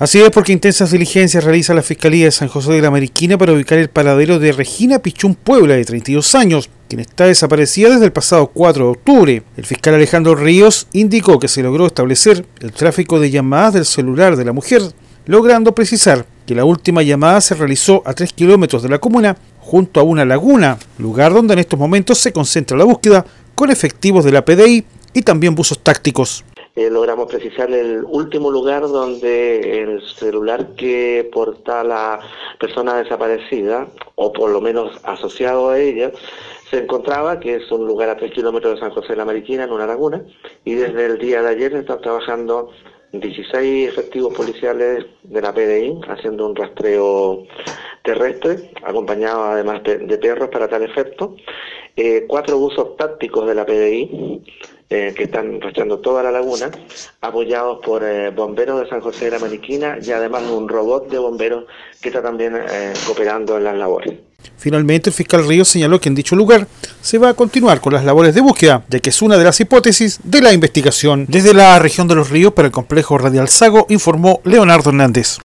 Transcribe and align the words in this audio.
Así 0.00 0.18
es 0.18 0.30
porque 0.30 0.54
intensas 0.54 0.92
diligencias 0.92 1.44
realiza 1.44 1.74
la 1.74 1.82
Fiscalía 1.82 2.24
de 2.24 2.30
San 2.30 2.48
José 2.48 2.72
de 2.72 2.80
la 2.80 2.90
Mariquina 2.90 3.36
para 3.36 3.52
ubicar 3.52 3.78
el 3.78 3.90
paradero 3.90 4.38
de 4.38 4.50
Regina 4.50 5.00
Pichún 5.00 5.34
Puebla, 5.34 5.74
de 5.74 5.84
32 5.84 6.34
años, 6.36 6.70
quien 6.88 7.00
está 7.00 7.26
desaparecida 7.26 7.90
desde 7.90 8.06
el 8.06 8.12
pasado 8.12 8.46
4 8.46 8.82
de 8.82 8.90
octubre. 8.92 9.42
El 9.58 9.66
fiscal 9.66 9.92
Alejandro 9.92 10.34
Ríos 10.34 10.86
indicó 10.94 11.38
que 11.38 11.48
se 11.48 11.62
logró 11.62 11.86
establecer 11.86 12.46
el 12.60 12.72
tráfico 12.72 13.20
de 13.20 13.30
llamadas 13.30 13.74
del 13.74 13.84
celular 13.84 14.36
de 14.36 14.46
la 14.46 14.54
mujer, 14.54 14.80
logrando 15.26 15.74
precisar 15.74 16.24
que 16.46 16.54
la 16.54 16.64
última 16.64 17.02
llamada 17.02 17.42
se 17.42 17.54
realizó 17.54 18.02
a 18.06 18.14
3 18.14 18.32
kilómetros 18.32 18.82
de 18.82 18.88
la 18.88 19.00
comuna, 19.00 19.36
junto 19.58 20.00
a 20.00 20.02
una 20.02 20.24
laguna, 20.24 20.78
lugar 20.96 21.34
donde 21.34 21.52
en 21.52 21.58
estos 21.58 21.78
momentos 21.78 22.16
se 22.16 22.32
concentra 22.32 22.78
la 22.78 22.84
búsqueda 22.84 23.26
con 23.54 23.70
efectivos 23.70 24.24
de 24.24 24.32
la 24.32 24.46
PDI 24.46 24.82
y 25.12 25.20
también 25.20 25.54
buzos 25.54 25.78
tácticos. 25.80 26.42
Eh, 26.80 26.88
logramos 26.88 27.28
precisar 27.28 27.70
el 27.72 28.04
último 28.04 28.50
lugar 28.50 28.80
donde 28.88 29.82
el 29.82 30.00
celular 30.00 30.68
que 30.76 31.28
porta 31.30 31.84
la 31.84 32.20
persona 32.58 32.96
desaparecida, 32.96 33.86
o 34.14 34.32
por 34.32 34.48
lo 34.48 34.62
menos 34.62 34.98
asociado 35.04 35.68
a 35.68 35.78
ella, 35.78 36.10
se 36.70 36.78
encontraba, 36.78 37.38
que 37.38 37.56
es 37.56 37.70
un 37.70 37.86
lugar 37.86 38.08
a 38.08 38.16
tres 38.16 38.32
kilómetros 38.32 38.76
de 38.76 38.80
San 38.80 38.92
José 38.92 39.08
de 39.08 39.16
la 39.16 39.26
Mariquina, 39.26 39.64
en 39.64 39.72
una 39.72 39.86
laguna, 39.86 40.24
y 40.64 40.72
desde 40.72 41.04
el 41.04 41.18
día 41.18 41.42
de 41.42 41.50
ayer 41.50 41.74
están 41.74 42.00
trabajando 42.00 42.70
16 43.12 43.86
efectivos 43.86 44.32
policiales 44.34 45.04
de 45.24 45.42
la 45.42 45.52
PDI 45.52 46.00
haciendo 46.08 46.46
un 46.46 46.56
rastreo 46.56 47.44
terrestre, 48.02 48.70
acompañado 48.82 49.44
además 49.44 49.82
de, 49.82 50.16
perros 50.16 50.48
para 50.48 50.66
tal 50.66 50.84
efecto, 50.84 51.36
eh, 51.94 52.24
cuatro 52.26 52.56
buzos 52.56 52.96
tácticos 52.96 53.46
de 53.46 53.54
la 53.54 53.66
PDI, 53.66 54.42
eh, 54.92 55.14
que 55.16 55.22
están 55.22 55.60
rastreando 55.60 56.00
toda 56.00 56.20
la 56.20 56.32
laguna, 56.32 56.68
apoyados 57.20 57.78
por 57.80 58.02
eh, 58.02 58.30
bomberos 58.30 58.80
de 58.80 58.88
San 58.88 59.00
José 59.00 59.26
de 59.26 59.30
la 59.30 59.38
Maniquina 59.38 59.98
y 60.02 60.10
además 60.10 60.42
un 60.50 60.68
robot 60.68 61.08
de 61.08 61.18
bomberos 61.18 61.66
que 62.00 62.08
está 62.08 62.20
también 62.20 62.56
eh, 62.56 62.92
cooperando 63.06 63.56
en 63.56 63.62
las 63.62 63.76
labores. 63.76 64.14
Finalmente, 64.56 65.10
el 65.10 65.14
fiscal 65.14 65.46
Ríos 65.46 65.68
señaló 65.68 66.00
que 66.00 66.08
en 66.08 66.16
dicho 66.16 66.34
lugar 66.34 66.66
se 67.00 67.18
va 67.18 67.28
a 67.28 67.34
continuar 67.34 67.80
con 67.80 67.92
las 67.92 68.04
labores 68.04 68.34
de 68.34 68.40
búsqueda, 68.40 68.84
ya 68.88 68.98
que 68.98 69.10
es 69.10 69.22
una 69.22 69.38
de 69.38 69.44
las 69.44 69.60
hipótesis 69.60 70.18
de 70.24 70.42
la 70.42 70.52
investigación. 70.52 71.24
Desde 71.28 71.54
la 71.54 71.78
región 71.78 72.08
de 72.08 72.16
los 72.16 72.30
ríos 72.30 72.52
para 72.52 72.66
el 72.66 72.72
complejo 72.72 73.16
Radial 73.16 73.48
Sago, 73.48 73.86
informó 73.90 74.40
Leonardo 74.42 74.90
Hernández. 74.90 75.38